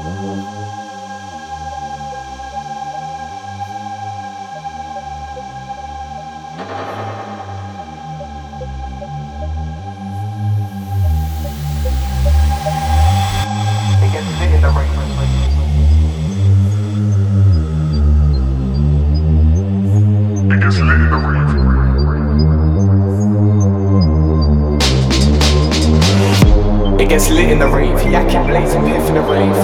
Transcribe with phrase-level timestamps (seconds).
[0.00, 0.57] It
[27.08, 27.96] It gets lit in the rave.
[28.00, 29.56] Yakking, blazing, piff in the rave.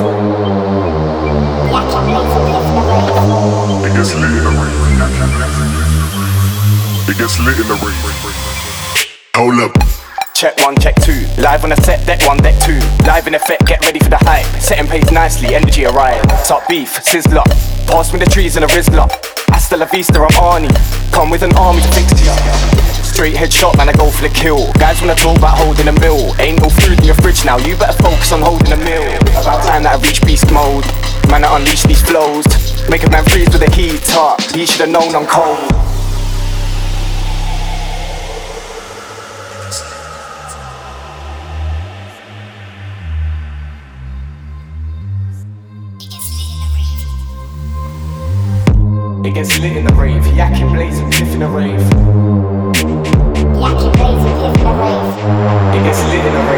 [3.84, 4.72] It gets lit in the rave.
[7.06, 8.00] It gets lit in the rave.
[9.36, 9.76] Hold up.
[10.32, 11.26] Check one, check two.
[11.36, 12.80] Live on the set, deck one, deck two.
[13.04, 14.46] Live in effect, get ready for the hype.
[14.58, 16.22] Setting pace nicely, energy arrive.
[16.48, 17.44] Top beef, sizzler.
[17.86, 19.06] Pass me the trees and a Rizla.
[19.52, 21.12] Hasta la vista, I'm Arnie.
[21.12, 22.32] Come with an army to fix ya.
[23.24, 24.70] Straight headshot, man, I go for the kill.
[24.74, 26.36] Guys wanna talk about holding a mill.
[26.38, 29.00] Ain't no food in your fridge now, you better focus on holding a meal.
[29.40, 30.84] About time that I reach beast mode.
[31.30, 32.44] Man, I unleash these flows.
[32.90, 34.42] Make a man freeze with the heat up.
[34.52, 35.56] he should've known I'm cold.
[49.24, 52.33] It gets lit in the rave, yakking, blazing, piff in the rave.
[55.74, 56.53] It gets lit in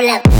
[0.00, 0.39] lit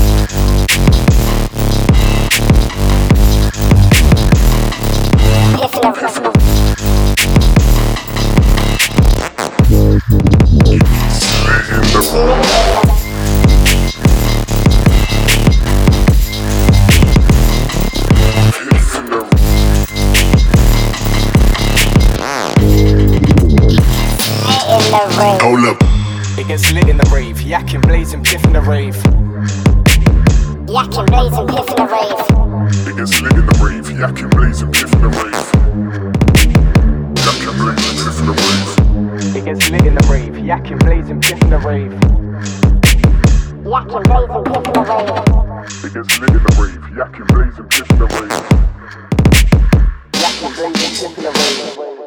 [26.51, 28.95] gets lit in the rave, yakking, blazing, piff in the rave.
[30.67, 32.19] Yakking, blazing, piff in the rave.
[32.87, 33.85] It gets lit in the rave.
[33.87, 35.31] Yakking, blazing, piff in the rave.
[37.23, 38.67] Yakking, blazing, piff in the rave.
[39.33, 41.95] It gets lit in the rave, yakking, blazing, piff in the rave.
[43.63, 45.23] Yakking, blazing, piff in the rave.
[45.85, 46.83] It gets lit in the rave.
[46.99, 48.43] Yakking, blazing, piff in the rave.
[50.19, 52.00] Yakking, blazing, piff in the rave.